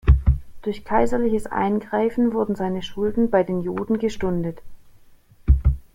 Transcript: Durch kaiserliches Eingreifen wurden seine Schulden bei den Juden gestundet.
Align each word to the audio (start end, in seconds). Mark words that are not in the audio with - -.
Durch 0.63 0.83
kaiserliches 0.83 1.45
Eingreifen 1.45 2.33
wurden 2.33 2.55
seine 2.55 2.81
Schulden 2.81 3.29
bei 3.29 3.43
den 3.43 3.61
Juden 3.61 3.99
gestundet. 3.99 4.59